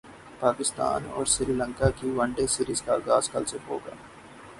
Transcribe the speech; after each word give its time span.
پاکستان 0.39 1.01
اور 1.07 1.25
سری 1.25 1.53
لنکا 1.53 1.89
کی 1.99 2.09
one 2.15 2.31
day 2.37 2.45
series 2.47 2.81
کا 2.81 2.95
غاز 3.05 3.29
کل 3.29 3.45
سے 3.45 3.57
ہو 3.67 3.77
گا 3.85 3.93